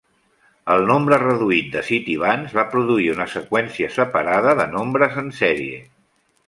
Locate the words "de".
1.75-1.83, 4.63-4.69